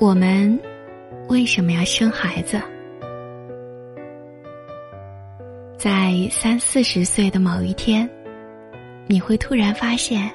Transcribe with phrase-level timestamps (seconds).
[0.00, 0.58] 我们
[1.28, 2.58] 为什么要生孩子？
[5.76, 8.08] 在三四十岁的某一天，
[9.06, 10.30] 你会突然发现，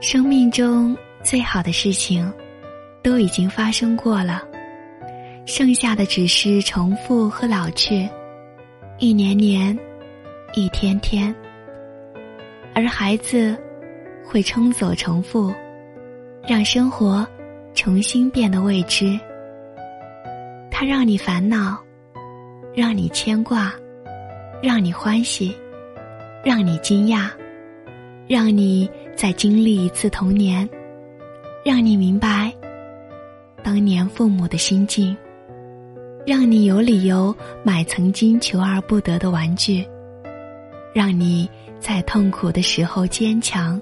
[0.00, 2.28] 生命中最好的事情
[3.04, 4.42] 都已经发生过了，
[5.46, 8.08] 剩下的只是重复和老去，
[8.98, 9.78] 一年年，
[10.54, 11.32] 一天天，
[12.74, 13.56] 而孩子
[14.24, 15.54] 会冲走重复，
[16.48, 17.24] 让生活。
[17.76, 19.16] 重新变得未知，
[20.70, 21.78] 它让你烦恼，
[22.74, 23.72] 让你牵挂，
[24.62, 25.54] 让你欢喜，
[26.42, 27.28] 让你惊讶，
[28.26, 30.68] 让你再经历一次童年，
[31.64, 32.52] 让你明白
[33.62, 35.14] 当年父母的心境，
[36.26, 37.32] 让你有理由
[37.62, 39.86] 买曾经求而不得的玩具，
[40.94, 43.80] 让你在痛苦的时候坚强，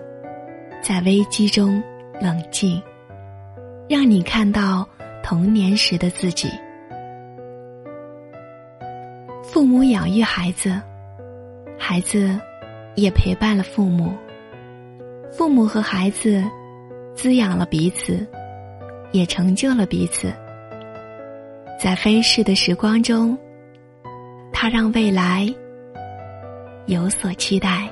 [0.82, 1.80] 在危机中
[2.20, 2.82] 冷静。
[3.88, 4.88] 让你看到
[5.22, 6.48] 童年时的自己。
[9.42, 10.80] 父母养育孩子，
[11.78, 12.38] 孩子
[12.96, 14.12] 也陪伴了父母。
[15.30, 16.42] 父母和孩子
[17.14, 18.26] 滋养了彼此，
[19.12, 20.32] 也成就了彼此。
[21.78, 23.36] 在飞逝的时光中，
[24.52, 25.46] 他让未来
[26.86, 27.88] 有所期待。